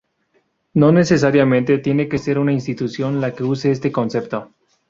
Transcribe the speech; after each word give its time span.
No 0.73 0.91
necesariamente 0.91 1.77
tiene 1.77 2.09
que 2.09 2.17
ser 2.17 2.39
una 2.39 2.51
institución 2.51 3.21
la 3.21 3.35
que 3.35 3.43
use 3.43 3.69
este 3.69 3.91
concepto. 3.91 4.49